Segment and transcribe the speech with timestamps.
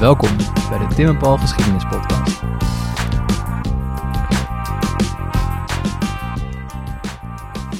[0.00, 0.28] Welkom
[0.70, 2.40] bij de Tim en Paul Geschiedenis Podcast.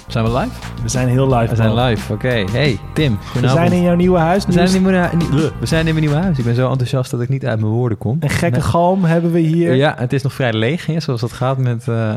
[0.06, 0.50] Zijn we live?
[0.82, 1.50] We zijn heel live.
[1.50, 1.84] We zijn man.
[1.84, 2.28] live, oké.
[2.28, 3.18] Hey, Tim.
[3.40, 4.46] We zijn in jouw nieuwe huis.
[4.46, 6.38] We zijn, in mijn, nieuwe- we zijn in mijn nieuwe huis.
[6.38, 8.16] Ik ben zo enthousiast dat ik niet uit mijn woorden kom.
[8.20, 9.74] een gekke galm hebben we hier.
[9.74, 12.12] Ja, het is nog vrij leeg, hè, zoals dat gaat met eh,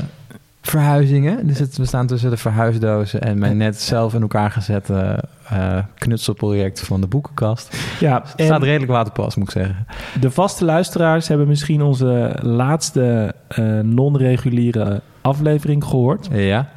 [0.61, 1.47] verhuizingen.
[1.47, 5.77] Dus het, we staan tussen de verhuisdozen en mijn net zelf in elkaar gezette eh,
[5.95, 7.77] knutselproject van de boekenkast.
[7.99, 9.85] Ja, Het staat redelijk waterpas, moet ik zeggen.
[10.19, 16.69] de vaste luisteraars hebben misschien onze laatste eh, non-reguliere aflevering gehoord Ja,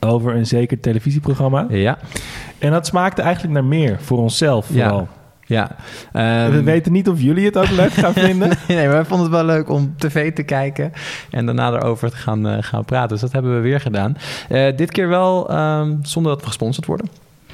[0.00, 1.66] over een zeker televisieprogramma.
[1.68, 1.98] ja,
[2.58, 5.08] En dat smaakte eigenlijk naar meer voor onszelf vooral.
[5.46, 5.70] ja.
[6.12, 8.48] Ehm, we weten niet of jullie het ook leuk gaan vinden.
[8.68, 10.92] nee, maar wij vonden het wel leuk om tv te kijken
[11.30, 13.08] en daarna erover te gaan, eh, gaan praten.
[13.08, 14.16] Dus dat hebben we weer gedaan.
[14.76, 17.06] Dit keer wel ehm, zonder dat we gesponsord worden.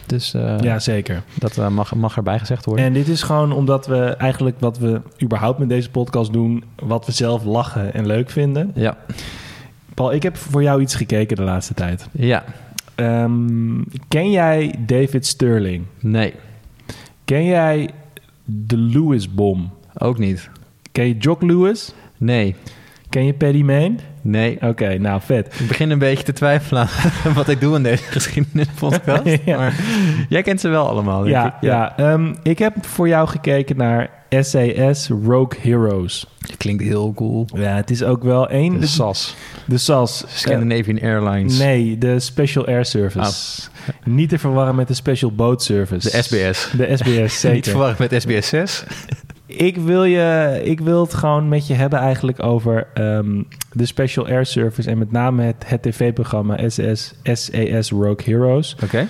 [0.06, 1.22] Dus eh, ja, zeker.
[1.38, 2.84] dat eh, mag, mag erbij gezegd worden.
[2.84, 7.06] En dit is gewoon omdat we eigenlijk wat we überhaupt met deze podcast doen, wat
[7.06, 8.70] we zelf lachen en leuk vinden.
[8.74, 8.96] Ja,
[9.94, 12.08] Paul, ik heb voor jou iets gekeken de laatste tijd.
[12.12, 12.44] ja,
[12.94, 15.84] Ehm, ken jij David Sterling?
[16.00, 16.34] nee,
[17.24, 17.90] Ken jij
[18.44, 19.70] de Lewis-bom?
[19.98, 20.50] ook niet.
[20.92, 21.92] Ken je Jock Lewis?
[22.16, 22.54] Nee,
[23.14, 23.94] Ken je Paddy Mayne?
[24.22, 24.58] nee.
[24.60, 25.60] Oké, nou vet.
[25.60, 26.88] Ik begin een beetje te twijfelen
[27.24, 29.22] aan wat ik doe in deze geschiedenispodcast.
[29.44, 29.56] Ja.
[29.56, 29.74] Maar
[30.28, 31.52] jij kent ze wel allemaal, denk Ja, ik.
[31.60, 31.96] ja.
[31.96, 36.26] ehm, ik heb voor jou gekeken naar SAS Rogue Heroes.
[36.58, 37.46] Klinkt heel cool.
[37.54, 38.72] Ja, het is ook wel één...
[38.72, 39.34] De De, SAS,
[39.66, 40.24] de SAS.
[40.28, 41.58] Scandinavian Airlines.
[41.58, 43.62] nee, de Special Air Service.
[44.04, 46.10] Niet te verwarren met de Special Boat Service.
[46.10, 46.70] De SBS.
[46.76, 47.70] De SBS, Niet zeker.
[47.70, 48.84] verwarren met SBS 6.
[49.46, 53.42] Ik wil, je, ik wil het gewoon met je hebben eigenlijk over ehm,
[53.72, 54.90] de Special Air Service...
[54.90, 58.76] en met name het, het tv-programma SS, SAS Rogue Heroes.
[58.82, 59.06] Oké.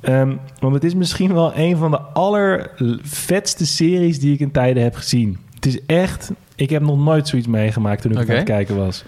[0.00, 4.82] Ehm, want het is misschien wel een van de allervetste series die ik in tijden
[4.82, 5.38] heb gezien.
[5.54, 6.32] Het is echt...
[6.54, 8.30] Ik heb nog nooit zoiets meegemaakt toen ik Oké.
[8.30, 9.04] aan het kijken was.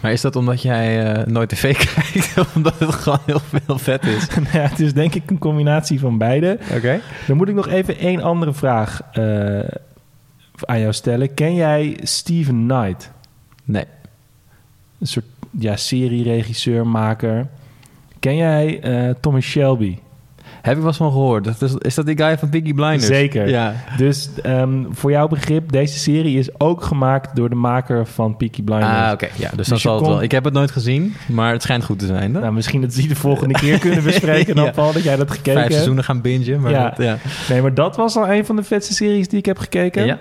[0.00, 2.38] Maar is dat omdat jij eh, nooit tv kijkt?
[2.38, 4.26] of omdat het gewoon heel veel vet is?
[4.34, 6.58] Nou ja, het is denk ik een combinatie van beide.
[6.76, 7.00] Oké.
[7.26, 9.58] Dan moet ik nog even één andere vraag eh,
[10.64, 11.34] aan jou stellen.
[11.34, 13.10] Ken jij Steven Knight?
[13.64, 13.84] Nee.
[15.00, 15.24] Een soort
[15.58, 17.46] ja, serie-regisseur, maker.
[18.18, 19.96] Ken jij eh, Thomas Shelby?
[20.62, 21.44] Heb ik wel eens van gehoord.
[21.44, 23.06] Dat is, is dat die guy van Piggy Blinders?
[23.06, 23.48] Zeker.
[23.48, 23.74] Ja.
[23.96, 28.62] Dus ehm, voor jouw begrip, deze serie is ook gemaakt door de maker van Peaky
[28.62, 28.90] Blinders.
[28.92, 29.28] Ah, oké.
[29.36, 30.22] Ja, dus, Dus dat je zal het wel.
[30.22, 32.34] Ik heb het nooit gezien, maar het schijnt goed te zijn.
[32.34, 32.40] hè?
[32.40, 34.70] Nou, misschien dat ze de volgende keer kunnen bespreken dan Ja.
[34.70, 35.72] Paul, dat jij dat gekeken Vijf hebt.
[35.72, 36.88] seizoenen gaan bingen, maar Ja.
[36.88, 37.16] dat, ja.
[37.48, 40.06] Nee, maar dat was al een van de vetste series die ik heb gekeken.
[40.06, 40.18] Ja.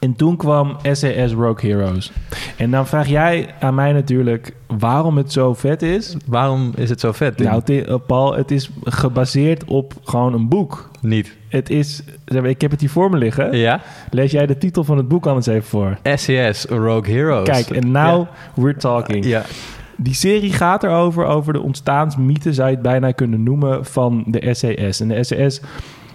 [0.00, 2.12] En toen kwam SAS Rogue Heroes.
[2.56, 6.16] En dan vraag jij aan mij natuurlijk waarom het zo vet is.
[6.26, 7.38] Waarom is het zo vet?
[7.38, 10.90] Nou, eh, Paul, het is gebaseerd op gewoon een boek.
[11.00, 11.36] niet.
[11.48, 13.56] Het is, zeg maar, ik heb het hier voor me liggen.
[13.56, 13.80] Ja?
[14.10, 15.98] Lees jij de titel van het boek anders even voor?
[16.14, 17.48] SCS, Rogue Heroes.
[17.48, 19.24] Kijk, en now we're talking.
[19.24, 19.42] Ja.
[19.96, 24.54] Die serie gaat erover, over de ontstaansmythe, zou je het bijna kunnen noemen, van de
[24.54, 25.00] SAS.
[25.00, 25.60] En de SAS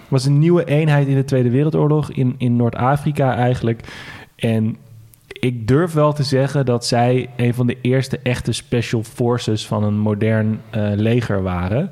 [0.08, 3.80] was een nieuwe eenheid in de Tweede Wereldoorlog in, in Noord-Afrika eigenlijk.
[4.36, 4.76] En
[5.26, 9.84] ik durf wel te zeggen dat zij een van de eerste echte special forces van
[9.84, 11.90] een modern eh, leger waren.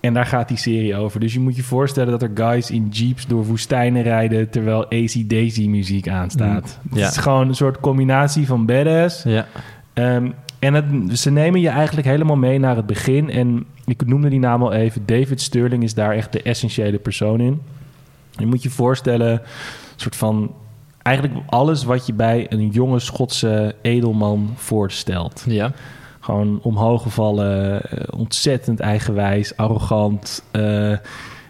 [0.00, 1.20] En daar gaat die serie over.
[1.20, 5.56] Dus je moet je voorstellen dat er guys in jeeps door woestijnen rijden terwijl ACDC
[5.66, 6.78] muziek aanstaat.
[6.82, 7.04] Mm, ja.
[7.04, 9.46] Het is gewoon een soort combinatie van badass Ja.
[9.92, 13.30] Ehm, en het, ze nemen je eigenlijk helemaal mee naar het begin.
[13.30, 15.02] En ik noemde die naam al even.
[15.06, 17.60] David Sterling is daar echt de essentiële persoon in.
[18.30, 19.40] Je moet je voorstellen, een
[19.96, 20.54] soort van...
[21.02, 25.44] Eigenlijk alles wat je bij een jonge Schotse edelman voorstelt.
[25.46, 25.72] Ja.
[26.20, 30.42] Gewoon omhooggevallen, eh, ontzettend eigenwijs, arrogant.
[30.50, 30.96] eh,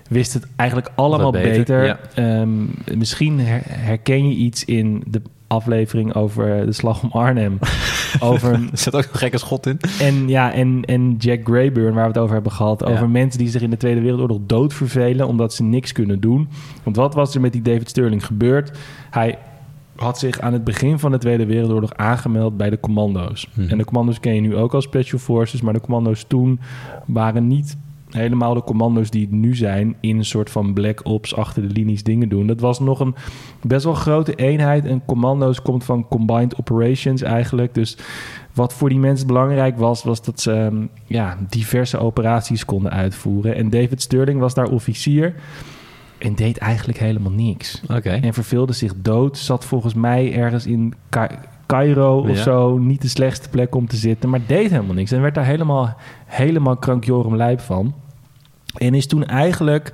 [0.08, 1.50] wist het eigenlijk allemaal beter.
[1.52, 1.98] beter, ja.
[2.14, 2.50] Ehm,
[2.98, 7.58] misschien her- herken je iets in de aflevering over de slag om Arnhem.
[8.20, 9.78] over, Er zit ook een gekke schot in.
[10.00, 12.80] en, ja, en, en Jack Grayburn, waar we het over hebben gehad.
[12.80, 12.92] Ja.
[12.92, 16.48] Over mensen die zich in de Tweede Wereldoorlog dood vervelen omdat ze niks kunnen doen.
[16.82, 18.78] Want wat was er met die David Sterling gebeurd?
[19.10, 19.38] Hij
[19.96, 23.48] had zich aan het begin van de Tweede Wereldoorlog aangemeld bij de commando's.
[23.54, 23.68] Mhm.
[23.68, 26.60] En de commando's ken je nu ook als Special Forces, maar de commando's toen
[27.06, 27.76] waren niet
[28.10, 31.74] helemaal de commando's die het nu zijn in een soort van black ops achter de
[31.74, 32.46] linies dingen doen.
[32.46, 33.14] Dat was nog een
[33.62, 37.74] best wel grote eenheid en commando's komt van combined operations eigenlijk.
[37.74, 37.96] Dus
[38.52, 43.54] wat voor die mensen belangrijk was, was dat ze ehm, ja, diverse operaties konden uitvoeren.
[43.54, 45.34] En David Sterling was daar officier
[46.18, 47.82] en deed eigenlijk helemaal niks.
[47.88, 48.10] Oké.
[48.10, 49.38] En verveelde zich dood.
[49.38, 50.94] Zat volgens mij ergens in
[51.70, 52.78] Cairo of zo.
[52.78, 54.30] Niet de slechtste plek om te zitten.
[54.30, 55.12] Maar deed helemaal niks.
[55.12, 55.96] En werd daar helemaal,
[56.26, 57.94] helemaal krankjorum lijp van.
[58.76, 59.92] En is toen eigenlijk...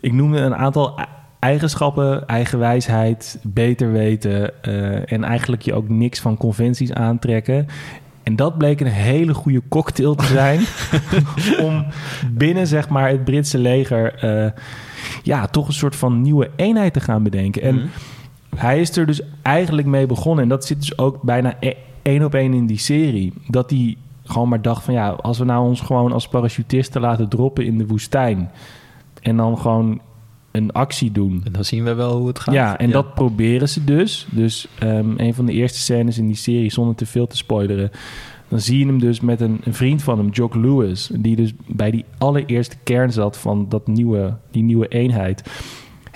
[0.00, 1.00] Ik noemde een aantal
[1.38, 7.66] eigenschappen, eigenwijsheid, beter weten eh, en eigenlijk je ook niks van conventies aantrekken.
[8.22, 10.60] En dat bleek een hele goede cocktail te zijn
[11.66, 11.86] om
[12.32, 14.50] binnen zeg maar het Britse leger eh,
[15.22, 17.62] ja toch een soort van nieuwe eenheid te gaan bedenken.
[17.62, 17.86] En Mhm.
[18.58, 22.24] Hij is er dus eigenlijk mee begonnen en dat zit dus ook bijna e- één
[22.24, 23.32] op één in die serie.
[23.46, 27.28] Dat hij gewoon maar dacht van ja, als we nou ons gewoon als parachutisten laten
[27.28, 28.50] droppen in de woestijn
[29.22, 30.00] en dan gewoon
[30.50, 31.42] een actie doen.
[31.44, 32.54] En dan zien we wel hoe het gaat.
[32.54, 34.26] Ja, en dat proberen ze dus.
[34.30, 37.90] Dus ehm, een van de eerste scènes in die serie, zonder te veel te spoileren...
[38.48, 41.10] dan zie je hem dus met een, een vriend van hem, Jock Lewis...
[41.14, 45.42] die dus bij die allereerste kern zat van dat nieuwe, die nieuwe eenheid...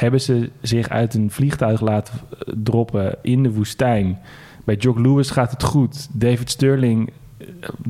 [0.03, 4.19] hebben ze zich uit een vliegtuig laten eh, droppen in de woestijn.
[4.65, 6.09] Bij Jock Lewis gaat het goed.
[6.13, 7.47] David Sterling eh,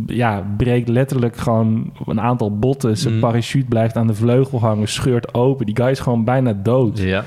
[0.07, 2.99] ja, breekt letterlijk gewoon een aantal botten.
[2.99, 3.21] Zijn Mm.
[3.21, 5.67] parachute blijft aan de vleugel hangen, scheurt open.
[5.67, 6.99] Die guy is gewoon bijna dood.
[6.99, 7.25] Ja.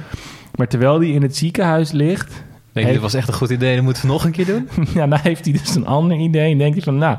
[0.56, 2.44] Maar terwijl hij in het ziekenhuis ligt,
[2.76, 4.70] Denk je, dit was echt een goed idee, dat moeten we nog een keer doen?
[4.96, 6.52] ja, dan heeft hij dus een ander idee.
[6.52, 7.18] En denkt hij van, nou,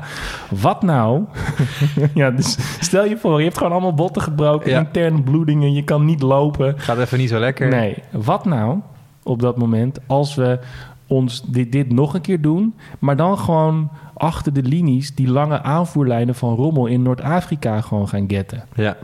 [0.61, 1.23] wat nou?
[2.13, 4.79] ja, dus stel je voor, je hebt gewoon allemaal botten gebroken, Ja.
[4.79, 6.73] interne bloedingen, je kan niet lopen.
[6.79, 7.67] Gaat even niet zo lekker.
[7.69, 8.79] Nee, wat nou
[9.23, 10.59] op dat moment als we
[11.07, 15.61] ons dit, dit nog een keer doen, maar dan gewoon achter de linies die lange
[15.63, 18.63] aanvoerlijnen van rommel in Noord-Afrika gewoon gaan getten.
[18.75, 18.97] Ja,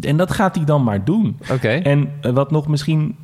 [0.00, 1.36] En dat gaat hij dan maar doen.
[1.50, 1.68] oké.
[1.68, 3.16] En eh, wat nog misschien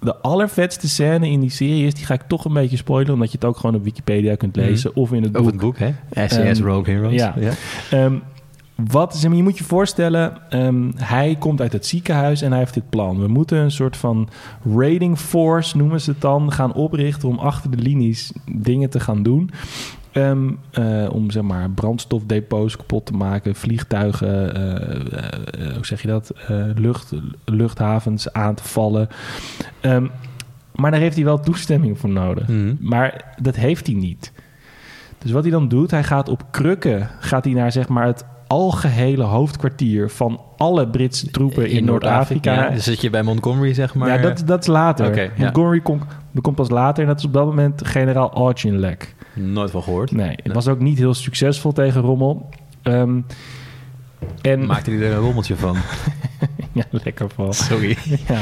[0.00, 3.30] de allervetste scène in die serie is, die ga ik toch een beetje spoilen, omdat
[3.30, 5.40] je het ook gewoon op Wikipedia kunt lezen of in het boek.
[5.40, 5.90] Over het boek, hè?
[6.26, 7.14] SCS Ehm, Rogue Heroes.
[7.14, 7.34] ja.
[7.90, 8.14] Ehm,
[8.90, 12.58] wat, zeg maar, je moet je voorstellen, ehm, hij komt uit het ziekenhuis en hij
[12.58, 13.20] heeft dit plan.
[13.20, 14.28] We moeten een soort van
[14.74, 19.22] raiding force, noemen ze het dan, gaan oprichten om achter de linies dingen te gaan
[19.22, 19.50] doen.
[20.12, 24.94] Eh, om zeg maar brandstofdepots kapot te maken, vliegtuigen, eh,
[25.66, 26.32] eh, hoe zeg je dat,
[26.74, 27.12] lucht,
[27.44, 29.08] luchthavens aan te vallen.
[29.80, 30.06] Ehm,
[30.74, 32.48] maar daar heeft hij wel toestemming voor nodig.
[32.48, 32.74] Mhm.
[32.80, 34.32] Maar dat heeft hij niet.
[35.18, 38.24] Dus wat hij dan doet, hij gaat op krukken, gaat hij naar zeg maar het
[38.46, 42.52] algehele hoofdkwartier van alle Britse troepen in, Noord-Afrika.
[42.52, 42.70] ja.
[42.70, 44.08] Dus zit je bij Montgomery, zeg maar.
[44.08, 45.22] ja, dat, dat is later.
[45.22, 45.30] Ja.
[45.36, 46.04] Montgomery komt,
[46.40, 49.14] komt pas later en dat is op dat moment generaal Auchinleck.
[49.34, 50.10] Nooit van gehoord.
[50.10, 52.48] Nee, het was ook niet heel succesvol tegen Rommel.
[52.82, 53.20] Ehm,
[54.42, 55.76] en Maakte hij er een rommeltje van.
[56.72, 57.54] ja, lekker van.
[57.54, 57.96] Sorry.
[58.28, 58.40] ja.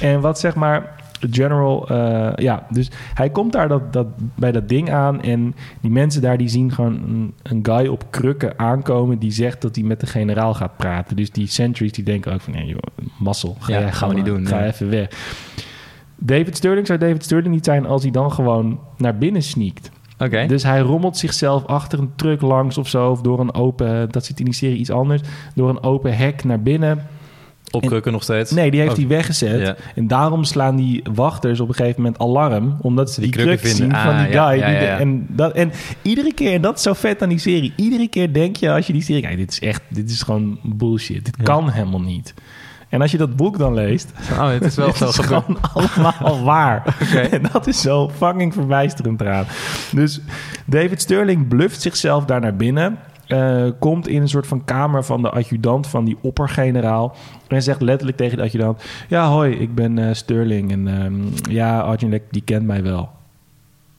[0.00, 4.68] En wat zeg maar, General, eh, ja, dus hij komt daar dat, dat, bij dat
[4.68, 9.18] ding aan en die mensen daar die zien gewoon een, een guy op krukken aankomen
[9.18, 11.16] die zegt dat hij met de generaal gaat praten.
[11.16, 14.14] Dus die sentries die denken ook van, nee joh, mazzel, ga Ja, jij gaan we
[14.14, 14.68] niet doen, Ga nee.
[14.68, 15.08] even weg.
[16.16, 19.90] David Sterling zou David Sterling niet zijn als hij dan gewoon naar binnen sneakt.
[20.18, 20.46] Oké.
[20.46, 24.24] Dus hij rommelt zichzelf achter een truck langs of zo, of door een open, dat
[24.24, 25.22] zit in die serie iets anders,
[25.54, 27.06] door een open hek naar binnen.
[27.70, 28.50] Op krukken nog steeds?
[28.50, 29.60] Nee, die heeft Oh, hij weggezet.
[29.60, 29.76] Ja.
[29.94, 32.76] En daarom slaan die wachters op een gegeven moment alarm.
[32.80, 34.58] Omdat ze die, Die zien van Ah, die ja, guy.
[34.58, 35.72] ja, die de- en, dat, en
[36.02, 37.72] iedere keer, en dat is zo vet aan die serie.
[37.76, 39.36] Iedere keer denk je als je die serie kijkt...
[39.38, 41.24] dit is echt, dit is gewoon bullshit.
[41.24, 42.34] Dit kan helemaal niet.
[42.94, 44.12] En als je dat boek dan leest...
[44.40, 45.22] Oh, het is wel is gebeurd.
[45.22, 46.96] gewoon allemaal waar.
[47.30, 49.44] En dat is zo fucking verbijsterend eraan.
[49.92, 50.20] Dus
[50.66, 52.98] David Sterling bluft zichzelf daar naar binnen...
[53.26, 57.16] eh, komt in een soort van kamer van de adjudant van die oppergeneraal.
[57.48, 58.84] En zegt letterlijk tegen de adjudant...
[59.08, 60.72] Ja, hoi, ik ben eh, Sterling.
[60.72, 63.10] En ehm, ja, Arjun die kent mij wel.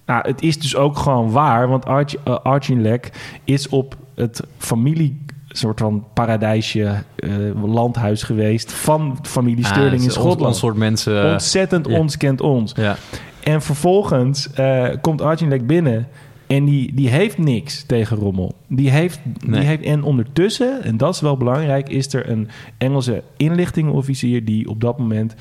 [0.05, 1.67] Nou, het is dus ook gewoon waar.
[1.67, 2.99] Want Arch, eh, Arjun
[3.43, 5.25] is op het familie
[5.57, 7.29] soort van paradijsje eh,
[7.63, 10.41] landhuis geweest van familie Sterling Ah, in ons- Schotland.
[10.51, 11.31] Ons soort mensen.
[11.31, 11.97] Ontzettend ja.
[11.97, 12.71] ons kent ons.
[12.75, 12.95] ja.
[13.43, 16.07] En vervolgens eh, komt Arjun binnen
[16.47, 18.55] en die, die heeft niks tegen Rommel.
[18.67, 19.59] Die heeft, Nee.
[19.59, 24.69] die heeft, en ondertussen, en dat is wel belangrijk, is er een Engelse inlichtingenofficier die
[24.69, 25.35] op dat moment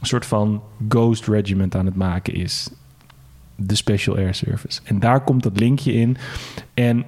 [0.00, 2.70] een soort van ghost regiment aan het maken is.
[3.56, 4.80] De Special Air Service.
[4.84, 6.16] En daar komt dat linkje in.
[6.74, 7.04] En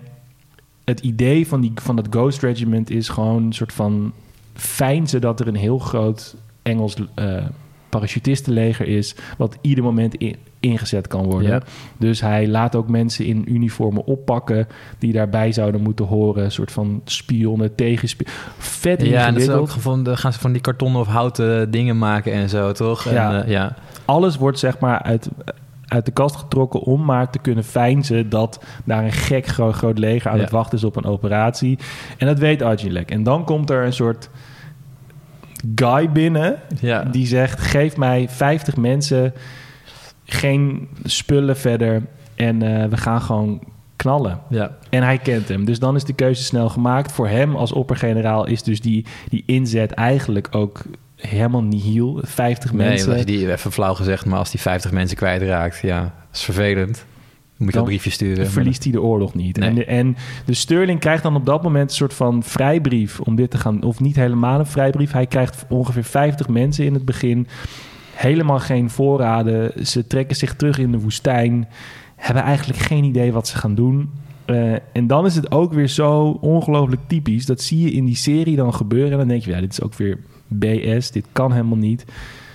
[0.88, 4.12] het idee van, die, van dat ghost regiment is gewoon een soort van
[4.54, 7.44] fijn dat er een heel groot Engels eh
[7.88, 11.50] parachutistenleger is, wat ieder moment in- ingezet kan worden.
[11.50, 11.62] Ja.
[11.96, 14.66] Dus hij laat ook mensen in uniformen oppakken
[14.98, 18.36] die daarbij zouden moeten horen, een soort van spionnen, tegenspionnen.
[18.58, 21.70] Vet Ja, en dat is ook gewoon, dan gaan ze van die kartonnen of houten
[21.70, 23.06] dingen maken en zo, toch?
[23.06, 23.42] En, Ja.
[23.42, 23.74] eh, ja.
[24.04, 25.28] Alles wordt zeg maar uit,
[25.88, 29.98] uit de kast getrokken om maar te kunnen feinzen dat daar een gek groot, groot
[29.98, 30.42] leger aan Ja.
[30.42, 31.78] het wachten is op een operatie.
[32.18, 33.10] En dat weet Arjilek.
[33.10, 34.30] En dan komt er een soort
[35.74, 37.02] guy binnen Ja.
[37.02, 39.32] die zegt: geef mij 50 mensen,
[40.24, 42.02] geen spullen verder
[42.34, 43.60] en eh, we gaan gewoon
[43.96, 44.40] knallen.
[44.48, 44.76] ja.
[44.90, 45.64] En hij kent hem.
[45.64, 47.12] Dus dan is de keuze snel gemaakt.
[47.12, 50.82] Voor hem als oppergeneraal is dus die, die inzet eigenlijk ook
[51.18, 52.20] helemaal nihil.
[52.22, 53.10] 50 Nee, mensen.
[53.10, 56.42] als je die, even flauw gezegd, maar als die 50 mensen kwijtraakt, ja, dat is
[56.42, 57.04] vervelend.
[57.56, 58.50] Moet je een briefje sturen.
[58.50, 59.56] verliest hij de oorlog niet.
[59.56, 59.68] Nee.
[59.68, 63.36] En, de, en de Sterling krijgt dan op dat moment een soort van vrijbrief om
[63.36, 65.12] dit te gaan, of niet helemaal een vrijbrief.
[65.12, 67.46] Hij krijgt ongeveer 50 mensen in het begin,
[68.14, 69.86] helemaal geen voorraden.
[69.86, 71.68] Ze trekken zich terug in de woestijn,
[72.16, 74.10] hebben eigenlijk geen idee wat ze gaan doen.
[74.44, 77.46] Eh, en dan is het ook weer zo ongelooflijk typisch.
[77.46, 79.12] Dat zie je in die serie dan gebeuren.
[79.12, 80.18] En dan denk je, ja, dit is ook weer
[80.48, 81.10] BS.
[81.10, 82.04] Dit kan helemaal niet.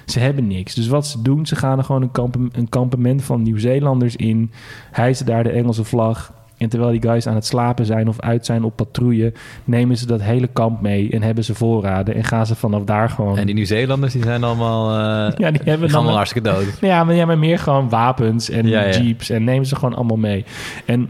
[0.05, 0.73] Ze hebben niks.
[0.73, 4.51] Dus wat ze doen, ze gaan er gewoon een, kamp een kampement van Nieuw-Zeelanders in.
[4.91, 6.33] Hijsen daar de Engelse vlag.
[6.57, 9.33] En terwijl die guys aan het slapen zijn of uit zijn op patrouille...
[9.63, 12.15] nemen ze dat hele kamp mee en hebben ze voorraden.
[12.15, 13.37] En gaan ze vanaf daar gewoon...
[13.37, 15.97] En die Nieuw-Zeelanders, die zijn allemaal, eh ja, die hebben dan...
[15.97, 16.65] allemaal hartstikke dood.
[16.81, 18.99] Ja, maar, ja, maar meer gewoon wapens en Ja, ja.
[18.99, 19.29] jeeps.
[19.29, 20.45] En nemen ze gewoon allemaal mee.
[20.85, 21.09] En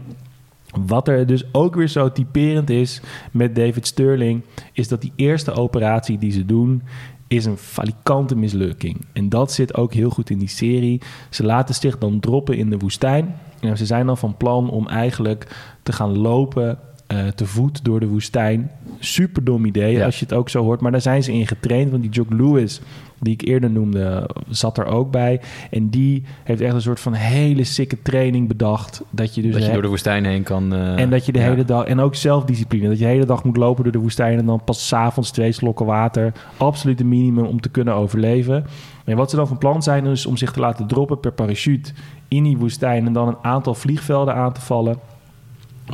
[0.86, 3.00] wat er dus ook weer zo typerend is
[3.32, 4.42] met David Sterling...
[4.72, 6.82] is dat die eerste operatie die ze doen...
[7.28, 9.04] is een falikante mislukking.
[9.12, 11.00] En dat zit ook heel goed in die serie.
[11.30, 13.34] Ze laten zich dan droppen in de woestijn.
[13.60, 16.78] En ze zijn dan van plan om eigenlijk te gaan lopen...
[17.06, 18.70] eh, te voet door de woestijn.
[19.04, 20.04] Super dom idee Ja.
[20.04, 20.80] als je het ook zo hoort.
[20.80, 21.90] Maar daar zijn ze in getraind.
[21.90, 22.80] Want die Jock Lewis,
[23.20, 25.40] die ik eerder noemde, zat er ook bij.
[25.70, 29.02] En die heeft echt een soort van hele sikke training bedacht.
[29.10, 30.74] Dat je dus dat je door de woestijn heen kan...
[30.74, 31.44] eh, en dat je de ja.
[31.44, 31.84] hele dag...
[31.84, 32.88] En ook zelfdiscipline.
[32.88, 34.38] Dat je de hele dag moet lopen door de woestijn...
[34.38, 36.32] en dan pas s'avonds twee slokken water.
[36.56, 38.66] Absoluut een minimum om te kunnen overleven.
[39.04, 40.06] En wat ze dan van plan zijn...
[40.06, 41.92] is om zich te laten droppen per parachute
[42.28, 43.06] in die woestijn...
[43.06, 44.98] en dan een aantal vliegvelden aan te vallen.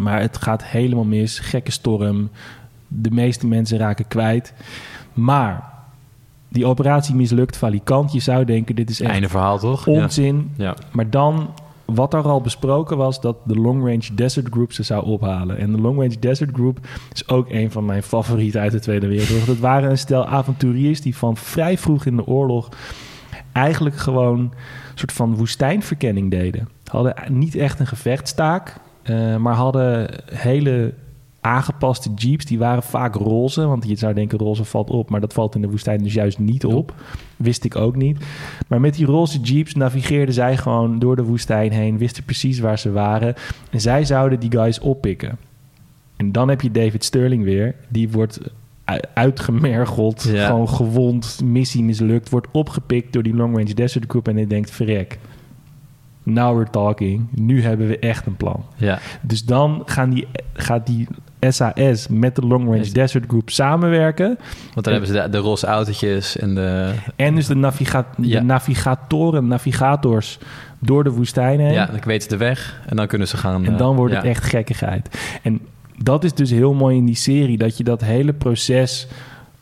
[0.00, 1.38] Maar het gaat helemaal mis.
[1.38, 2.30] Gekke storm.
[2.92, 4.52] De meeste mensen raken kwijt.
[5.12, 5.70] Maar
[6.48, 8.12] die operatie mislukt valikant.
[8.12, 9.86] Je zou denken, dit is echt Einde verhaal, toch?
[9.86, 10.50] Onzin.
[10.56, 10.76] ja.
[10.92, 11.50] Maar dan,
[11.84, 15.58] wat er al besproken was, dat de Long Range Desert Group ze zou ophalen.
[15.58, 16.78] En de Long Range Desert Group
[17.12, 19.46] is ook een van mijn favorieten uit de Tweede Wereldoorlog.
[19.46, 22.68] Dat waren een stel avonturiers die van vrij vroeg in de oorlog
[23.52, 24.52] eigenlijk gewoon een
[24.94, 26.68] soort van woestijnverkenning deden.
[26.84, 30.94] Hadden niet echt een gevechtstaak, eh, maar hadden hele
[31.40, 32.44] aangepaste jeeps.
[32.44, 35.60] Die waren vaak roze, want je zou denken roze valt op, maar dat valt in
[35.60, 36.94] de woestijn dus juist niet op.
[37.36, 38.24] Wist ik ook niet.
[38.68, 42.78] Maar met die roze jeeps navigeerden zij gewoon door de woestijn heen, wisten precies waar
[42.78, 43.34] ze waren.
[43.70, 45.38] En zij zouden die guys oppikken.
[46.16, 47.74] En dan heb je David Sterling weer.
[47.88, 48.40] Die wordt
[49.14, 50.46] uitgemergeld, Ja.
[50.46, 54.70] gewoon gewond, missie mislukt, wordt opgepikt door die Long Range Desert Group en hij denkt,
[54.70, 55.18] verrek.
[56.22, 57.26] Now we're talking.
[57.30, 58.64] Nu hebben we echt een plan.
[58.76, 58.98] ja.
[59.22, 61.08] Dus dan gaan die, gaat die
[61.48, 62.90] SAS met de Long Range.
[62.92, 64.38] Desert Group samenwerken.
[64.74, 66.92] Want dan hebben ze de, de roze autootjes en de...
[67.16, 68.38] En dus de, naviga Ja.
[68.38, 70.38] de navigatoren, navigators
[70.78, 71.72] door de woestijn heen.
[71.72, 73.64] Ja, dan weten ze de weg en dan kunnen ze gaan...
[73.64, 74.18] En eh, dan wordt ja.
[74.18, 75.18] het echt gekkigheid.
[75.42, 75.60] En
[75.96, 77.58] dat is dus heel mooi in die serie.
[77.58, 79.06] Dat je dat hele proces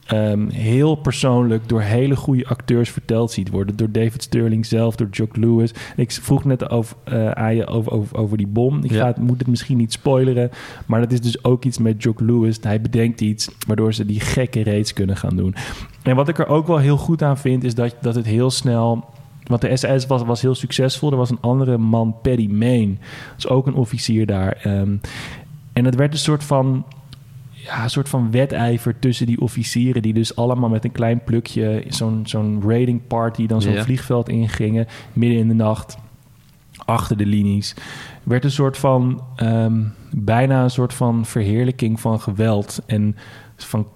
[0.09, 3.77] ehm, heel persoonlijk door hele goede acteurs verteld ziet worden.
[3.77, 5.73] Door David Sterling zelf, door Jock Lewis.
[5.97, 8.85] Ik vroeg net over, eh, aan je over, over, over die bom.
[8.85, 9.01] Ik Ja.
[9.01, 10.51] ga het, moet het misschien niet spoileren.
[10.87, 12.59] Maar dat is dus ook iets met Jock Lewis.
[12.61, 15.55] Hij bedenkt iets waardoor ze die gekke raids kunnen gaan doen.
[16.03, 18.51] En wat ik er ook wel heel goed aan vind, is dat, dat het heel
[18.51, 19.05] snel...
[19.47, 21.11] Want de SS was, was heel succesvol.
[21.11, 22.99] Er was een andere man, Paddy Main.
[23.29, 24.53] Dat is ook een officier daar.
[24.63, 24.97] Ehm,
[25.73, 26.85] en het werd een soort van,
[27.69, 30.03] ja, een soort van wedijver tussen die officieren...
[30.03, 31.85] die dus allemaal met een klein plukje...
[31.89, 33.83] zo'n zo'n raiding party, dan zo'n Ja.
[33.83, 34.87] vliegveld ingingen...
[35.13, 35.99] midden in de nacht,
[36.85, 37.75] achter de linies.
[38.23, 42.81] werd een soort van, ehm, bijna een soort van verheerlijking van geweld...
[42.87, 43.17] en
[43.57, 43.87] van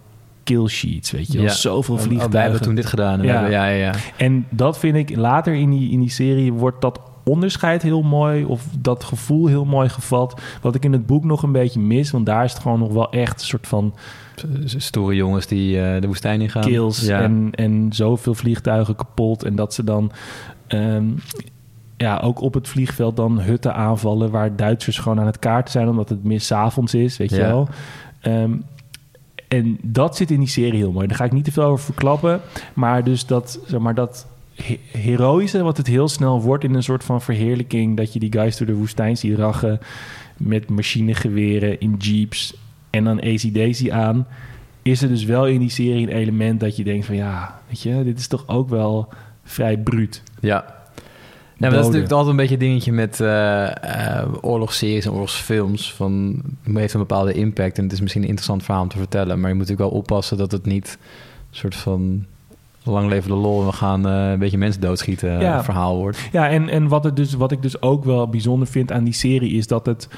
[0.45, 1.47] kill sheets, weet je wel.
[1.47, 1.53] Ja.
[1.53, 2.33] Zoveel Oh, vliegtuigen.
[2.33, 3.23] wij hebben toen dit gedaan.
[3.23, 3.33] Ja.
[3.33, 3.93] hebben- ja, ja, ja.
[4.17, 8.45] En dat vind ik later in die, in die serie wordt dat onderscheid heel mooi
[8.45, 10.41] of dat gevoel heel mooi gevat.
[10.63, 12.93] Wat ik in het boek nog een beetje mis, want daar is het gewoon nog
[12.93, 13.95] wel echt een soort van
[14.65, 16.63] Stoere jongens die eh, de woestijn ingaan.
[16.63, 17.21] kills Ja.
[17.21, 19.43] en, en zoveel vliegtuigen kapot.
[19.45, 20.13] En dat ze dan
[20.67, 21.05] ehm,
[21.97, 25.89] ja, ook op het vliegveld dan hutten aanvallen waar Duitsers gewoon aan het kaarten zijn
[25.89, 27.47] omdat het mis 's avonds is, weet je Ja.
[27.47, 27.69] wel.
[28.21, 28.53] Ehm,
[29.49, 31.07] en dat zit in die serie heel mooi.
[31.07, 32.41] Daar ga ik niet te veel over verklappen.
[32.75, 34.27] Maar dus dat, zeg maar, dat
[34.91, 37.97] heroïsche, wat het heel snel wordt in een soort van verheerlijking.
[37.97, 39.79] Dat je die guys door de woestijn ziet rachen
[40.37, 42.55] met machinegeweren in jeeps
[42.91, 44.27] en dan ACDC aan.
[44.83, 47.81] Is er dus wel in die serie een element dat je denkt van ja, weet
[47.81, 49.09] je, dit is toch ook wel
[49.45, 50.23] vrij bruut.
[50.41, 50.81] Ja.
[51.57, 55.93] Maar dat is natuurlijk altijd een beetje een dingetje met eh, oorlogsseries en oorlogsfilms.
[55.93, 58.99] Van, het heeft een bepaalde impact en het is misschien een interessant verhaal om te
[58.99, 59.41] vertellen.
[59.41, 60.99] Maar je moet natuurlijk wel oppassen dat het niet
[61.51, 62.27] een soort van
[62.85, 65.65] lang leven de lol en we gaan eh, een beetje mensen doodschieten Ja.
[65.65, 66.29] verhaal wordt.
[66.33, 69.13] Ja, en, en wat, het dus, wat ik dus ook wel bijzonder vind aan die
[69.13, 70.09] serie is dat het.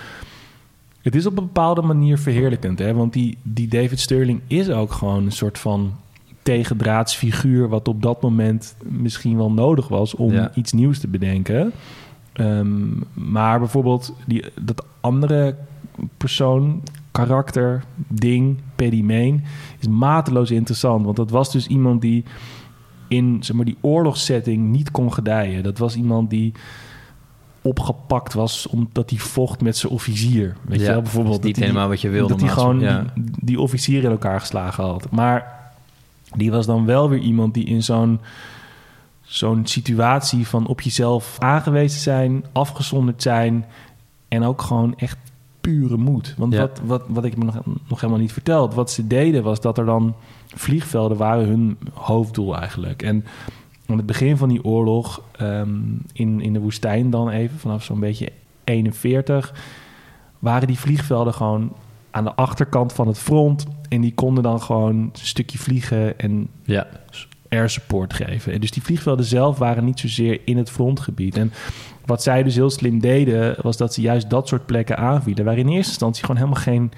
[1.02, 2.78] Het is op een bepaalde manier verheerlijkend.
[2.78, 2.94] Hè?
[2.94, 5.92] Want die, die David Sterling is ook gewoon een soort van
[6.42, 7.68] tegendraadsfiguur...
[7.68, 10.50] wat op dat moment misschien wel nodig was om Ja.
[10.54, 11.72] iets nieuws te bedenken.
[12.32, 15.56] Ehm, maar bijvoorbeeld die, dat andere
[16.16, 19.40] persoon, karakter, ding, Paddy Mayne...
[19.80, 21.04] is mateloos interessant.
[21.04, 22.24] Want dat was dus iemand die
[23.08, 25.62] in zeg maar, die oorlogssetting niet kon gedijen.
[25.62, 26.52] Dat was iemand die
[27.62, 30.56] opgepakt was omdat hij vocht met zijn officier.
[30.62, 31.34] Weet je wel, bijvoorbeeld.
[31.42, 33.04] niet dat hij- helemaal wat je wilde, Dat hij gewoon ja.
[33.14, 35.10] die, die officier in elkaar geslagen had.
[35.10, 35.62] Maar
[36.36, 38.20] die was dan wel weer iemand die in zo'n
[39.22, 43.64] zo'n situatie van op jezelf aangewezen zijn, afgezonderd zijn
[44.28, 45.18] en ook gewoon echt
[45.70, 46.34] pure moed.
[46.38, 46.60] Want Ja.
[46.60, 49.78] wat, wat, wat ik me nog, nog helemaal niet verteld, wat ze deden was dat
[49.78, 50.14] er dan
[50.46, 53.02] vliegvelden waren hun hoofddoel eigenlijk.
[53.02, 53.24] En
[53.86, 55.70] aan het begin van die oorlog ehm,
[56.12, 58.32] in, in de woestijn dan even, vanaf zo'n beetje
[58.64, 59.54] 41,
[60.38, 61.72] waren die vliegvelden gewoon
[62.10, 63.66] aan de achterkant van het front.
[63.88, 66.86] En die konden dan gewoon een stukje vliegen en Ja,
[67.48, 68.52] air support geven.
[68.52, 71.36] En dus die vliegvelden zelf waren niet zozeer in het frontgebied.
[71.36, 71.52] En
[72.06, 75.58] wat zij dus heel slim deden, was dat ze juist dat soort plekken aanvielen, waar
[75.58, 76.92] in eerste instantie gewoon helemaal geen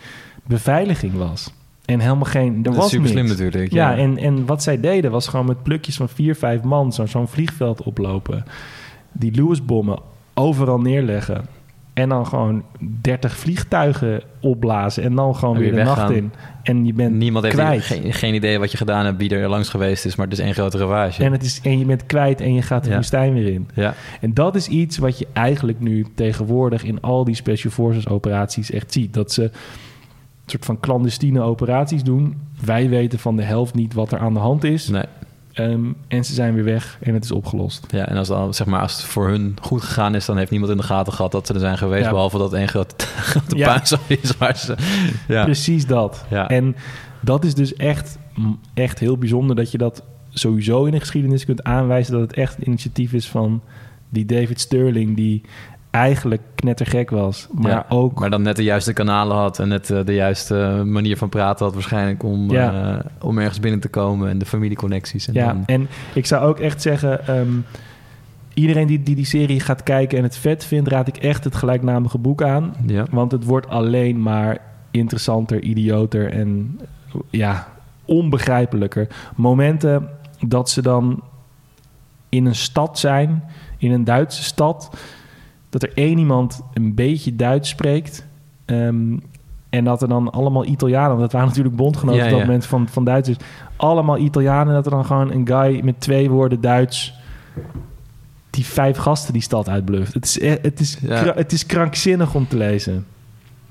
[0.46, 1.52] beveiliging was.
[1.84, 2.56] En helemaal geen.
[2.56, 3.72] Er dat was is super slim natuurlijk.
[3.72, 6.92] Ja, Ja, en, en wat zij deden was gewoon met plukjes van vier, vijf man
[6.92, 8.44] zo- zo'n vliegveld oplopen.
[9.12, 9.98] Die Lewis-bommen
[10.34, 11.46] overal neerleggen.
[11.96, 12.62] En dan gewoon
[13.00, 15.02] 30 vliegtuigen opblazen.
[15.02, 16.32] En dan gewoon En weer weer de nacht in.
[16.62, 17.82] En je bent Niemand heeft kwijt.
[17.82, 20.44] geen, geen idee wat je gedaan hebt, wie er langs geweest is, maar het is
[20.44, 21.24] één grote ravage.
[21.24, 22.96] En, het is, en je bent kwijt en je gaat de Ja.
[22.96, 23.68] woestijn weer in.
[23.74, 28.08] ja, En dat is iets wat je eigenlijk nu tegenwoordig in al die Special Forces
[28.08, 29.14] operaties echt ziet.
[29.14, 29.50] Dat ze een
[30.46, 32.34] soort van clandestine operaties doen.
[32.64, 34.88] Wij weten van de helft niet wat er aan de hand is.
[34.88, 35.02] nee.
[35.56, 37.86] Ehm, en ze zijn weer weg en het is opgelost.
[37.90, 40.50] Ja, en als, dan, zeg maar, als het voor hun goed gegaan is, dan heeft
[40.50, 42.04] niemand in de gaten gehad dat ze er zijn geweest.
[42.04, 42.10] Ja.
[42.10, 43.82] Behalve dat één grote, grote Ja.
[44.06, 44.74] is waar ze...
[45.28, 45.44] Ja.
[45.44, 46.24] Precies dat.
[46.30, 46.48] Ja.
[46.48, 46.76] En
[47.20, 48.18] dat is dus echt,
[48.74, 52.12] echt heel bijzonder dat je dat sowieso in de geschiedenis kunt aanwijzen.
[52.12, 53.62] Dat het echt een initiatief is van
[54.08, 55.42] die David Sterling, die
[55.96, 57.48] eigenlijk knettergek was.
[57.52, 60.82] Maar Ja, ook Maar dan net de juiste kanalen had en net eh, de juiste
[60.86, 62.98] manier van praten had waarschijnlijk om, Ja.
[62.98, 65.28] eh, om ergens binnen te komen en de familieconnecties.
[65.28, 67.26] En Ja, dan, en ik zou ook echt zeggen...
[67.26, 67.48] ehm,
[68.54, 70.88] iedereen die, die die serie gaat kijken en het vet vindt...
[70.88, 72.74] raad ik echt het gelijknamige boek aan.
[72.86, 73.04] ja.
[73.10, 74.58] Want het wordt alleen maar
[74.90, 76.80] interessanter, idioter en
[77.30, 77.66] ja,
[78.04, 79.06] onbegrijpelijker.
[79.36, 80.08] Momenten
[80.46, 81.22] dat ze dan
[82.28, 83.42] in een stad zijn,
[83.78, 84.90] in een Duitse stad...
[85.80, 88.26] dat er één iemand een beetje Duits spreekt...
[88.64, 89.16] ehm,
[89.70, 92.46] en dat er dan allemaal Italianen, want dat waren natuurlijk bondgenoten Ja, op dat ja.
[92.46, 93.36] moment van, van Duitsers,
[93.76, 94.74] allemaal Italianen.
[94.74, 97.14] Dat er dan gewoon een guy met twee woorden Duits
[98.50, 100.14] die vijf gasten die stad uitbluft.
[100.14, 101.32] Het is, e- het is, Ja.
[101.34, 103.06] het is krankzinnig om te lezen.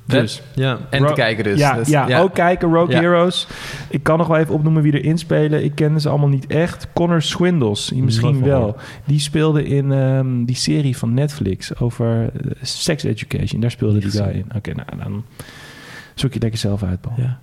[0.08, 0.42] Dus.
[0.56, 1.60] ja, en Ro- te kijken dus.
[1.60, 2.74] Ja, Dus, ja, ook kijken.
[2.74, 3.00] Rogue Ja.
[3.02, 3.48] Heroes.
[3.90, 5.64] Ik kan nog wel even opnoemen wie erin spelen.
[5.64, 6.88] Ik kende ze allemaal niet echt.
[6.94, 8.76] Connor Swindles, misschien wel.
[9.06, 13.62] Die speelde in ehm, die serie van Netflix over eh, sex education.
[13.62, 14.46] Daar speelde die guy in.
[14.56, 15.26] Oké, nou dan
[16.14, 17.16] zoek je lekker zelf uit, Paul.
[17.18, 17.40] Ja.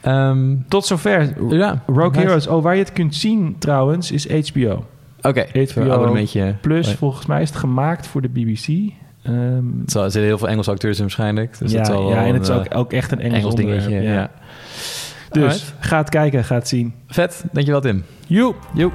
[0.00, 1.34] Ehm, Tot zover.
[1.54, 1.82] ja.
[1.86, 2.20] Rogue.
[2.22, 2.46] Heroes.
[2.46, 4.84] Oh, waar je het kunt zien trouwens is HBO.
[5.22, 6.54] Oké, HBO abonnementje.
[6.60, 8.92] Plus, volgens mij is het gemaakt voor de BBC.
[9.86, 11.58] Zal- er zitten heel veel Engelse acteurs in waarschijnlijk.
[11.58, 14.00] Dus ja, dat zal ja, en het is ook, eh, ook echt een Engels, dingetje.
[14.02, 14.30] Ja.
[15.30, 15.74] Dus Alright.
[15.78, 16.94] ga het kijken, ga het zien.
[17.08, 18.04] Vet, dankjewel Tim.
[18.26, 18.56] Joep!
[18.74, 18.92] Joep.